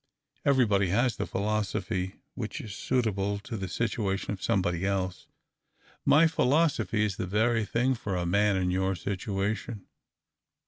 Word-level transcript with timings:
Eveiybody 0.47 0.87
has 0.87 1.15
the 1.15 1.27
philosophy 1.27 2.15
which 2.33 2.59
is 2.59 2.73
suitable 2.75 3.37
to 3.37 3.55
the 3.55 3.67
situation 3.67 4.31
of 4.31 4.41
somebody 4.41 4.83
else. 4.83 5.27
My 6.05 6.25
philo 6.25 6.67
sophy 6.69 7.05
is 7.05 7.17
the 7.17 7.27
very 7.27 7.65
thing 7.65 7.93
for 7.93 8.15
a 8.15 8.25
man 8.25 8.57
in 8.57 8.71
your 8.71 8.95
situation. 8.95 9.85